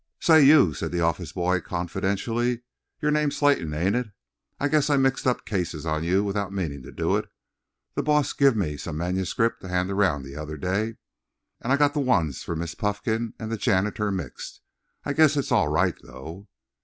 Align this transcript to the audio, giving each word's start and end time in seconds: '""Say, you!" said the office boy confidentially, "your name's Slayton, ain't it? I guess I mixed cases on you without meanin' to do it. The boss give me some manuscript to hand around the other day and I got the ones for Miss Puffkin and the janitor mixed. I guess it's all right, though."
'""Say, 0.19 0.41
you!" 0.43 0.73
said 0.73 0.91
the 0.91 1.01
office 1.01 1.31
boy 1.33 1.59
confidentially, 1.61 2.63
"your 3.01 3.11
name's 3.11 3.37
Slayton, 3.37 3.71
ain't 3.75 3.95
it? 3.95 4.07
I 4.59 4.67
guess 4.67 4.89
I 4.89 4.97
mixed 4.97 5.27
cases 5.45 5.85
on 5.85 6.03
you 6.03 6.23
without 6.23 6.51
meanin' 6.51 6.81
to 6.81 6.91
do 6.91 7.15
it. 7.17 7.29
The 7.93 8.01
boss 8.01 8.33
give 8.33 8.55
me 8.55 8.77
some 8.77 8.97
manuscript 8.97 9.61
to 9.61 9.67
hand 9.67 9.91
around 9.91 10.23
the 10.23 10.35
other 10.35 10.57
day 10.57 10.95
and 11.61 11.71
I 11.71 11.77
got 11.77 11.93
the 11.93 11.99
ones 11.99 12.41
for 12.41 12.55
Miss 12.55 12.73
Puffkin 12.73 13.35
and 13.37 13.51
the 13.51 13.57
janitor 13.57 14.09
mixed. 14.11 14.61
I 15.05 15.13
guess 15.13 15.37
it's 15.37 15.51
all 15.51 15.67
right, 15.67 15.99
though." 16.01 16.47